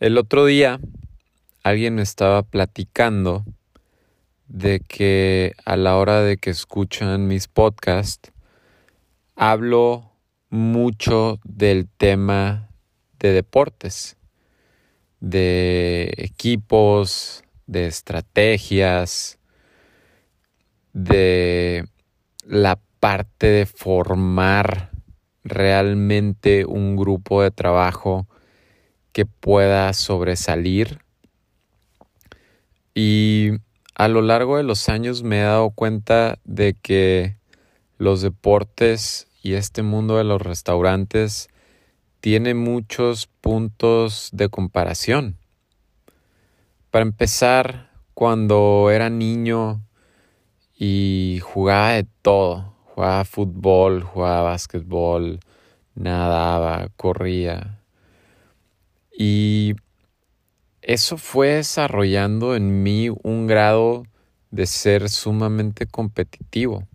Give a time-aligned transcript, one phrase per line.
[0.00, 0.78] El otro día
[1.64, 3.44] alguien me estaba platicando
[4.46, 8.30] de que a la hora de que escuchan mis podcasts
[9.34, 10.12] hablo
[10.50, 12.68] mucho del tema
[13.18, 14.16] de deportes,
[15.18, 19.40] de equipos, de estrategias,
[20.92, 21.88] de
[22.44, 24.92] la parte de formar
[25.42, 28.28] realmente un grupo de trabajo
[29.18, 31.00] que pueda sobresalir.
[32.94, 33.50] Y
[33.96, 37.34] a lo largo de los años me he dado cuenta de que
[37.96, 41.48] los deportes y este mundo de los restaurantes
[42.20, 45.36] tiene muchos puntos de comparación.
[46.92, 49.82] Para empezar, cuando era niño
[50.78, 55.40] y jugaba de todo, jugaba fútbol, jugaba básquetbol,
[55.96, 57.77] nadaba, corría,
[59.20, 59.74] y
[60.80, 64.04] eso fue desarrollando en mí un grado
[64.52, 66.86] de ser sumamente competitivo.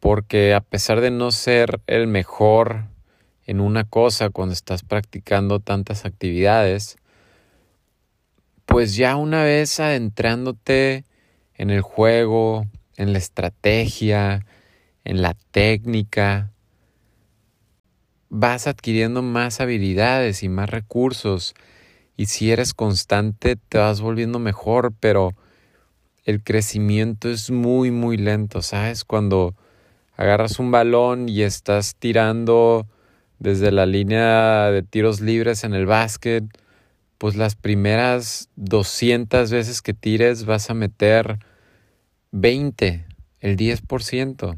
[0.00, 2.86] Porque a pesar de no ser el mejor
[3.46, 6.96] en una cosa cuando estás practicando tantas actividades,
[8.66, 11.04] pues ya una vez adentrándote
[11.54, 14.44] en el juego, en la estrategia,
[15.04, 16.50] en la técnica,
[18.36, 21.54] vas adquiriendo más habilidades y más recursos.
[22.16, 25.34] Y si eres constante, te vas volviendo mejor, pero
[26.24, 29.04] el crecimiento es muy, muy lento, ¿sabes?
[29.04, 29.54] Cuando
[30.16, 32.88] agarras un balón y estás tirando
[33.38, 36.44] desde la línea de tiros libres en el básquet,
[37.18, 41.38] pues las primeras 200 veces que tires vas a meter
[42.32, 43.06] 20,
[43.38, 44.50] el 10%.
[44.50, 44.56] O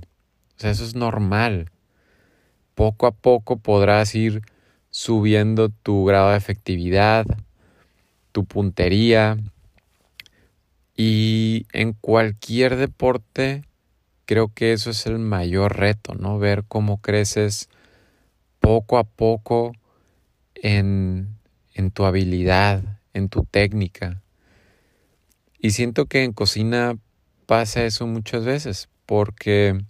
[0.57, 1.71] sea, eso es normal
[2.77, 4.43] poco a poco podrás ir
[4.91, 7.27] subiendo tu grado de efectividad,
[8.31, 9.39] tu puntería.
[10.95, 13.65] Y en cualquier deporte
[14.27, 16.39] creo que eso es el mayor reto, ¿no?
[16.39, 17.71] Ver cómo creces
[18.61, 19.73] poco a poco
[20.55, 21.39] en,
[21.75, 24.23] en tu habilidad, en tu técnica.
[25.59, 26.99] Y siento que en cocina
[27.47, 29.81] pasa eso muchas veces, porque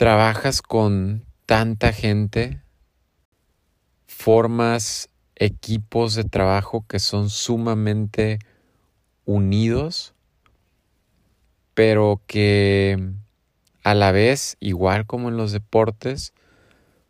[0.00, 2.62] trabajas con tanta gente,
[4.06, 8.38] formas equipos de trabajo que son sumamente
[9.26, 10.14] unidos,
[11.74, 13.10] pero que
[13.84, 16.32] a la vez, igual como en los deportes,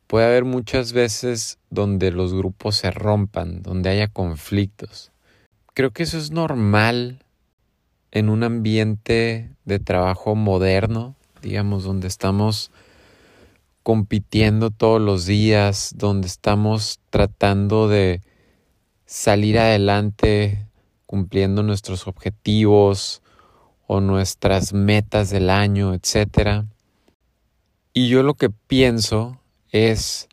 [0.08, 5.12] puede haber muchas veces donde los grupos se rompan, donde haya conflictos.
[5.74, 7.24] Creo que eso es normal
[8.10, 12.70] en un ambiente de trabajo moderno, digamos, donde estamos
[13.82, 18.20] compitiendo todos los días, donde estamos tratando de
[19.06, 20.66] salir adelante
[21.06, 23.22] cumpliendo nuestros objetivos
[23.86, 26.64] o nuestras metas del año, etc.
[27.92, 29.40] Y yo lo que pienso
[29.72, 30.28] es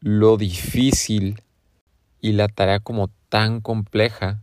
[0.00, 1.42] lo difícil
[2.20, 4.40] y la tarea como tan compleja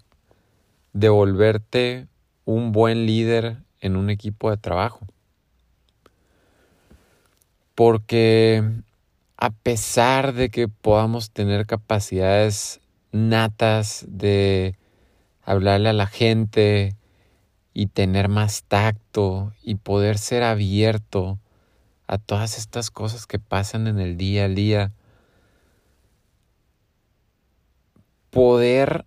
[0.93, 2.07] de volverte
[2.45, 5.07] un buen líder en un equipo de trabajo
[7.75, 8.63] porque
[9.37, 12.79] a pesar de que podamos tener capacidades
[13.11, 14.77] natas de
[15.43, 16.95] hablarle a la gente
[17.73, 21.37] y tener más tacto y poder ser abierto
[22.07, 24.91] a todas estas cosas que pasan en el día a día,
[28.29, 29.05] poder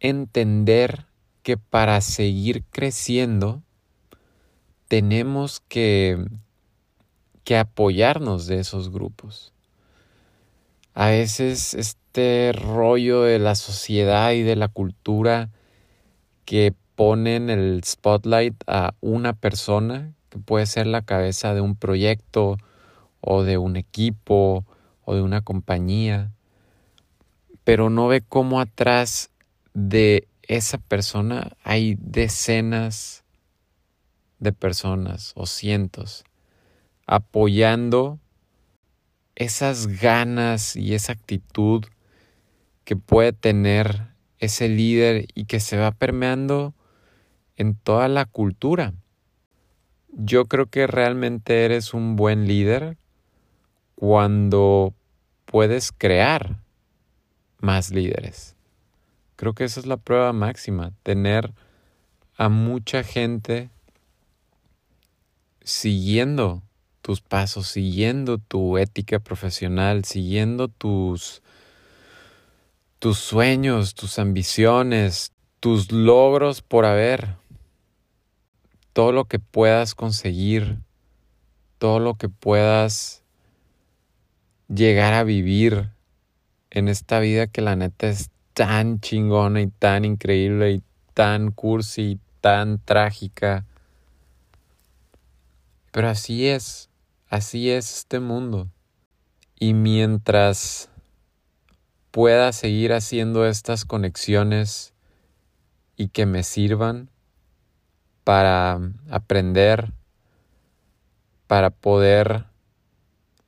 [0.00, 1.06] entender
[1.42, 3.62] que para seguir creciendo
[4.88, 6.24] tenemos que
[7.44, 9.52] que apoyarnos de esos grupos.
[10.94, 15.50] A veces este rollo de la sociedad y de la cultura
[16.44, 22.56] que ponen el spotlight a una persona, que puede ser la cabeza de un proyecto
[23.20, 24.64] o de un equipo
[25.04, 26.30] o de una compañía,
[27.64, 29.30] pero no ve cómo atrás
[29.74, 33.24] de esa persona hay decenas
[34.38, 36.24] de personas o cientos
[37.06, 38.18] apoyando
[39.34, 41.84] esas ganas y esa actitud
[42.84, 44.08] que puede tener
[44.38, 46.74] ese líder y que se va permeando
[47.56, 48.94] en toda la cultura.
[50.08, 52.96] Yo creo que realmente eres un buen líder
[53.94, 54.94] cuando
[55.44, 56.58] puedes crear
[57.58, 58.54] más líderes.
[59.36, 61.52] Creo que esa es la prueba máxima, tener
[62.36, 63.70] a mucha gente
[65.62, 66.62] siguiendo
[67.04, 71.42] tus pasos, siguiendo tu ética profesional, siguiendo tus,
[72.98, 77.36] tus sueños, tus ambiciones, tus logros por haber,
[78.94, 80.78] todo lo que puedas conseguir,
[81.76, 83.22] todo lo que puedas
[84.68, 85.90] llegar a vivir
[86.70, 92.12] en esta vida que la neta es tan chingona y tan increíble y tan cursi
[92.12, 93.66] y tan trágica.
[95.92, 96.88] Pero así es,
[97.34, 98.68] así es este mundo.
[99.58, 100.88] Y mientras
[102.12, 104.94] pueda seguir haciendo estas conexiones
[105.96, 107.10] y que me sirvan
[108.22, 109.92] para aprender,
[111.48, 112.46] para poder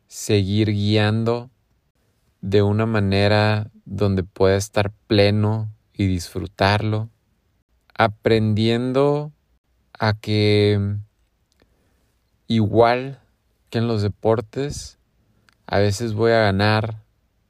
[0.09, 1.51] seguir guiando
[2.41, 7.09] de una manera donde pueda estar pleno y disfrutarlo,
[7.95, 9.33] aprendiendo
[9.93, 10.97] a que
[12.49, 13.21] igual
[13.71, 14.99] que en los deportes,
[15.67, 17.03] a veces voy a ganar,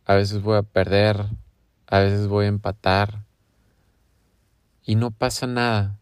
[0.05, 1.27] a veces voy a perder,
[1.87, 3.25] a veces voy a empatar
[4.85, 5.99] y no pasa nada.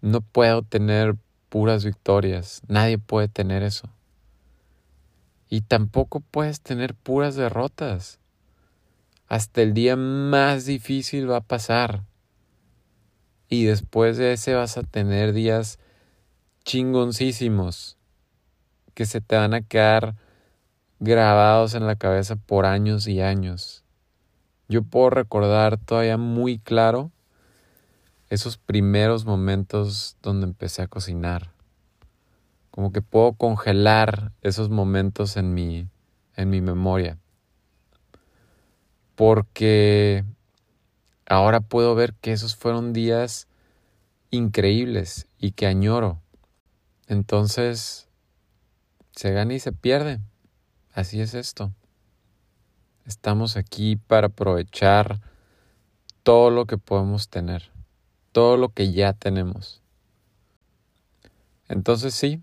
[0.00, 1.16] No puedo tener
[1.48, 3.88] puras victorias, nadie puede tener eso.
[5.48, 8.18] Y tampoco puedes tener puras derrotas.
[9.28, 12.04] Hasta el día más difícil va a pasar.
[13.48, 15.78] Y después de ese vas a tener días
[16.64, 17.98] chingoncísimos
[18.94, 20.14] que se te van a quedar
[21.00, 23.84] grabados en la cabeza por años y años.
[24.68, 27.10] Yo puedo recordar todavía muy claro
[28.30, 31.52] esos primeros momentos donde empecé a cocinar
[32.72, 35.88] como que puedo congelar esos momentos en mi,
[36.36, 37.18] en mi memoria.
[39.14, 40.24] Porque
[41.26, 43.46] ahora puedo ver que esos fueron días
[44.30, 46.22] increíbles y que añoro.
[47.08, 48.08] Entonces,
[49.12, 50.20] se gana y se pierde.
[50.92, 51.72] Así es esto.
[53.06, 55.20] Estamos aquí para aprovechar
[56.22, 57.70] todo lo que podemos tener,
[58.32, 59.82] todo lo que ya tenemos.
[61.68, 62.42] Entonces sí,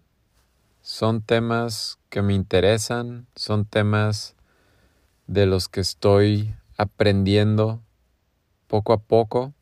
[0.81, 4.35] son temas que me interesan, son temas
[5.27, 7.81] de los que estoy aprendiendo
[8.67, 9.53] poco a poco.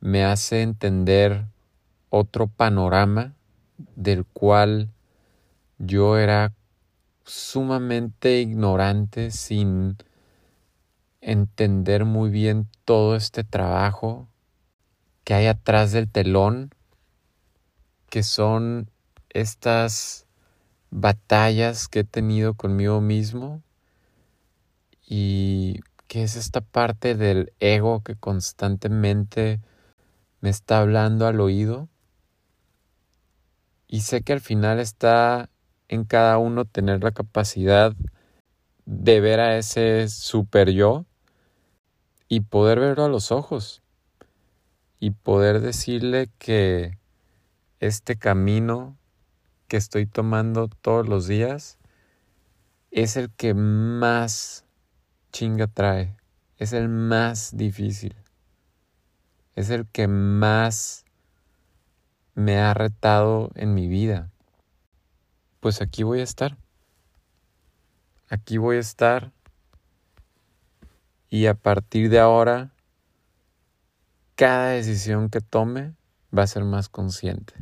[0.00, 1.46] Me hace entender
[2.10, 3.34] otro panorama
[3.96, 4.88] del cual
[5.82, 6.52] yo era
[7.24, 9.96] sumamente ignorante sin
[11.22, 14.28] entender muy bien todo este trabajo
[15.24, 16.70] que hay atrás del telón,
[18.10, 18.90] que son
[19.30, 20.26] estas
[20.90, 23.62] batallas que he tenido conmigo mismo
[25.06, 29.60] y que es esta parte del ego que constantemente
[30.42, 31.88] me está hablando al oído.
[33.88, 35.48] Y sé que al final está
[35.90, 37.96] en cada uno tener la capacidad
[38.86, 41.04] de ver a ese super yo
[42.28, 43.82] y poder verlo a los ojos
[45.00, 46.96] y poder decirle que
[47.80, 48.96] este camino
[49.66, 51.78] que estoy tomando todos los días
[52.92, 54.64] es el que más
[55.32, 56.16] chinga trae,
[56.56, 58.14] es el más difícil,
[59.56, 61.04] es el que más
[62.36, 64.30] me ha retado en mi vida.
[65.60, 66.56] Pues aquí voy a estar,
[68.28, 69.32] aquí voy a estar.
[71.28, 72.72] Y a partir de ahora
[74.34, 75.94] cada decisión que tome
[76.36, 77.52] va a ser más consciente.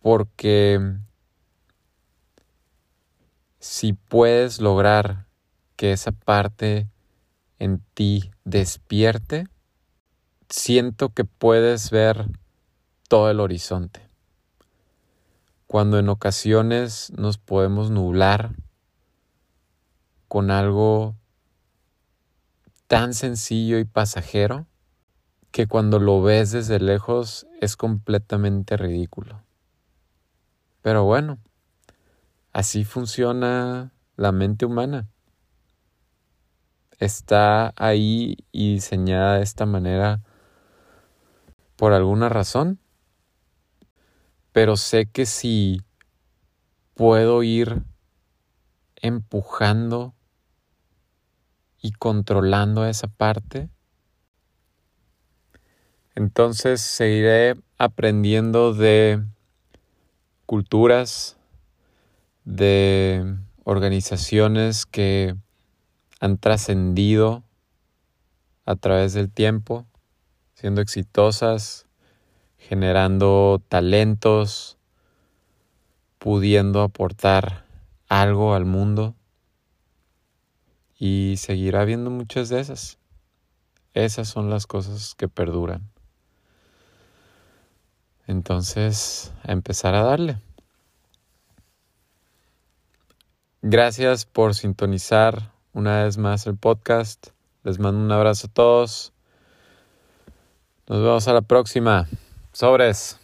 [0.00, 0.96] Porque
[3.58, 5.26] si puedes lograr
[5.74, 6.88] que esa parte
[7.58, 9.48] en ti despierte,
[10.48, 12.26] siento que puedes ver
[13.08, 14.09] todo el horizonte.
[15.70, 18.56] Cuando en ocasiones nos podemos nublar
[20.26, 21.14] con algo
[22.88, 24.66] tan sencillo y pasajero
[25.52, 29.44] que cuando lo ves desde lejos es completamente ridículo.
[30.82, 31.38] Pero bueno,
[32.52, 35.06] así funciona la mente humana.
[36.98, 40.20] Está ahí y diseñada de esta manera
[41.76, 42.79] por alguna razón.
[44.52, 45.80] Pero sé que si
[46.94, 47.82] puedo ir
[48.96, 50.14] empujando
[51.80, 53.70] y controlando esa parte,
[56.14, 59.22] entonces seguiré aprendiendo de
[60.44, 61.38] culturas,
[62.44, 65.36] de organizaciones que
[66.20, 67.44] han trascendido
[68.66, 69.86] a través del tiempo,
[70.54, 71.86] siendo exitosas,
[72.60, 74.78] generando talentos,
[76.18, 77.64] pudiendo aportar
[78.08, 79.14] algo al mundo.
[80.98, 82.98] Y seguirá habiendo muchas de esas.
[83.94, 85.90] Esas son las cosas que perduran.
[88.26, 90.38] Entonces, a empezar a darle.
[93.62, 97.28] Gracias por sintonizar una vez más el podcast.
[97.64, 99.12] Les mando un abrazo a todos.
[100.86, 102.06] Nos vemos a la próxima.
[102.60, 103.18] Sobres.